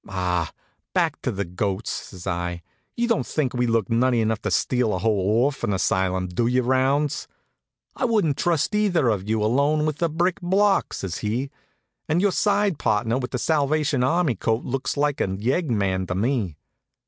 [0.09, 0.51] "Ah,
[0.95, 2.63] back to the goats!" says I.
[2.97, 6.63] "You don't think we look nutty enough to steal a whole orphan asylum, do you,
[6.63, 7.27] Rounds?"
[7.95, 11.51] "I wouldn't trust either of you alone with a brick block," says he.
[12.09, 16.07] "And your side partner with the Salvation Army coat on looks like a yegg man
[16.07, 16.57] to me."